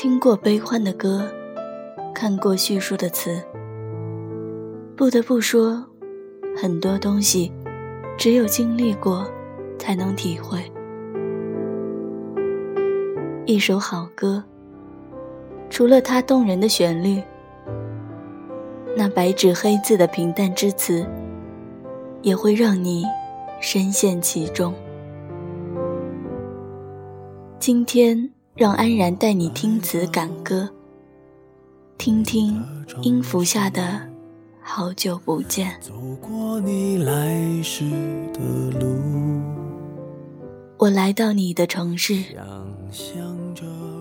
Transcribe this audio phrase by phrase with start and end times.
[0.00, 1.22] 听过悲欢的歌，
[2.14, 3.38] 看过叙述的词。
[4.96, 5.84] 不得不说，
[6.56, 7.52] 很多东西，
[8.16, 9.30] 只有经历过，
[9.78, 10.60] 才能体会。
[13.44, 14.42] 一首好歌，
[15.68, 17.22] 除了它动人的旋律，
[18.96, 21.06] 那白纸黑字的平淡之词，
[22.22, 23.04] 也会让你
[23.60, 24.72] 深陷其中。
[27.58, 28.30] 今天。
[28.56, 30.68] 让安然带你听词感歌，
[31.98, 32.60] 听听
[33.02, 34.00] 音符下的
[34.60, 35.78] 好久不见。
[40.78, 42.22] 我来到你的城市，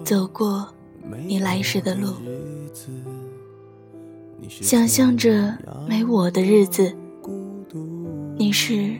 [0.04, 0.68] 走过
[1.26, 2.12] 你来时的路，
[4.49, 5.55] 想象着
[5.88, 6.91] 没我的日子，
[8.35, 8.95] 你是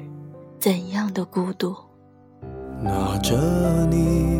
[0.60, 1.76] 怎样的孤独？
[2.84, 3.36] 拿着
[3.90, 4.40] 你。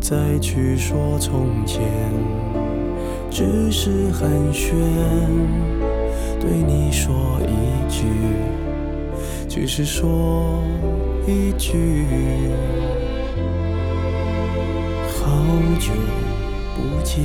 [0.00, 1.82] 再去说从前
[3.30, 4.70] 只是寒暄
[6.40, 8.04] 对你说一句
[9.48, 10.62] 只是说
[11.26, 11.74] 一句
[15.16, 15.36] 好
[15.80, 15.90] 久
[16.76, 17.24] 不见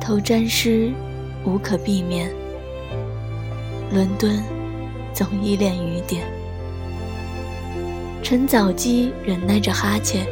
[0.00, 0.90] 头沾湿
[1.44, 2.30] 无可避免
[3.92, 4.42] 伦敦
[5.12, 6.43] 总依恋雨点
[8.24, 10.26] 晨早鸡忍耐着哈欠，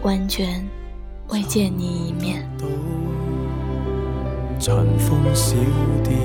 [0.00, 0.66] 完全
[1.28, 2.48] 未见你一面。
[4.64, 4.82] 小
[6.02, 6.18] 店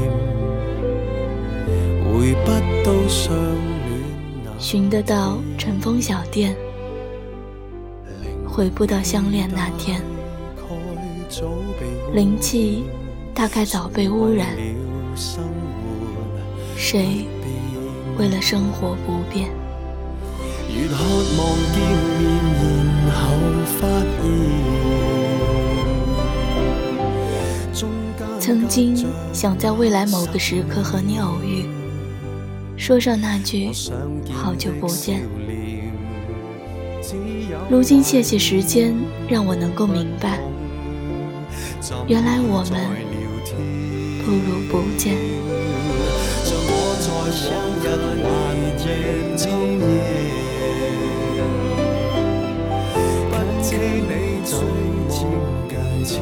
[4.57, 6.55] 寻得到尘封小店，
[8.47, 10.01] 回不到相恋那天。
[12.13, 12.85] 灵气
[13.33, 14.47] 大概早被污染，
[16.77, 17.27] 谁
[18.17, 19.49] 为了生活不变？
[28.39, 28.93] 曾经
[29.33, 31.65] 想在未来某个时刻和你偶遇，
[32.77, 33.69] 说上那句
[34.31, 35.21] “好久不见”。
[37.71, 38.93] 如今谢谢时间，
[39.29, 40.39] 让我能够明白，
[42.05, 42.83] 原来我们
[44.25, 45.15] 不如不见。
[48.27, 49.94] 我在
[54.57, 56.21] 随风改写，